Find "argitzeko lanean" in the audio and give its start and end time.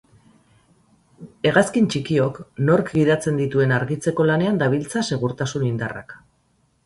3.77-4.59